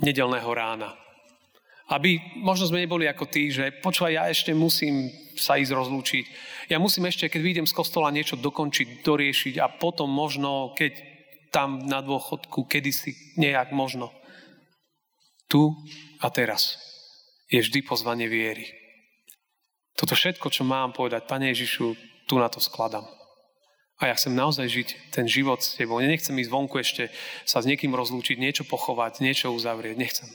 nedelného 0.00 0.48
rána. 0.48 0.96
Aby 1.92 2.22
možno 2.40 2.70
sme 2.70 2.86
neboli 2.86 3.04
ako 3.04 3.28
tí, 3.28 3.52
že 3.52 3.74
počúvaj, 3.82 4.12
ja 4.16 4.24
ešte 4.30 4.56
musím 4.56 5.12
sa 5.36 5.60
ísť 5.60 5.72
rozlúčiť. 5.76 6.24
Ja 6.72 6.80
musím 6.80 7.08
ešte, 7.08 7.28
keď 7.28 7.40
vyjdem 7.42 7.66
z 7.68 7.76
kostola, 7.76 8.14
niečo 8.14 8.40
dokončiť, 8.40 9.04
doriešiť 9.04 9.54
a 9.60 9.68
potom 9.68 10.08
možno, 10.08 10.72
keď 10.72 11.12
tam 11.52 11.84
na 11.84 12.00
dôchodku, 12.00 12.64
kedysi 12.64 13.36
nejak 13.36 13.76
možno. 13.76 14.08
Tu 15.52 15.68
a 16.24 16.32
teraz 16.32 16.80
je 17.52 17.60
vždy 17.60 17.84
pozvanie 17.84 18.24
viery. 18.24 18.72
Toto 19.92 20.16
všetko, 20.16 20.48
čo 20.48 20.64
mám 20.64 20.96
povedať, 20.96 21.28
Pane 21.28 21.52
Ježišu, 21.52 21.92
tu 22.32 22.40
na 22.40 22.48
to 22.48 22.64
skladám. 22.64 23.04
A 24.00 24.08
ja 24.08 24.16
chcem 24.16 24.32
naozaj 24.32 24.64
žiť 24.64 24.88
ten 25.12 25.28
život 25.28 25.60
s 25.60 25.76
Tebou. 25.76 26.00
Ja 26.00 26.08
nechcem 26.08 26.32
ísť 26.32 26.48
vonku 26.48 26.80
ešte 26.80 27.12
sa 27.44 27.60
s 27.60 27.68
niekým 27.68 27.92
rozlúčiť, 27.92 28.40
niečo 28.40 28.64
pochovať, 28.64 29.20
niečo 29.20 29.52
uzavrieť. 29.52 30.00
Nechcem. 30.00 30.32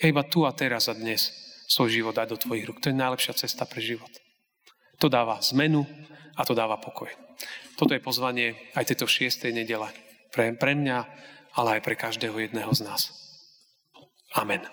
Ja 0.00 0.08
iba 0.08 0.24
tu 0.24 0.48
a 0.48 0.56
teraz 0.56 0.88
a 0.88 0.96
dnes 0.96 1.28
svoj 1.68 1.92
život 1.92 2.16
dať 2.16 2.34
do 2.34 2.40
tvojich 2.40 2.64
rúk. 2.64 2.80
To 2.80 2.88
je 2.88 2.96
najlepšia 2.96 3.36
cesta 3.36 3.68
pre 3.68 3.84
život. 3.84 4.08
To 5.04 5.12
dáva 5.12 5.44
zmenu 5.52 5.84
a 6.34 6.42
to 6.48 6.56
dáva 6.56 6.80
pokoj. 6.80 7.12
Toto 7.76 7.92
je 7.92 8.00
pozvanie 8.00 8.56
aj 8.72 8.96
tejto 8.96 9.04
šiestej 9.04 9.52
nedele. 9.52 9.92
Pre, 10.32 10.56
pre 10.56 10.72
mňa, 10.72 10.98
ale 11.54 11.78
aj 11.78 11.80
pre 11.84 11.94
každého 12.00 12.34
jedného 12.40 12.72
z 12.72 12.80
nás. 12.88 13.12
Amen. 14.34 14.64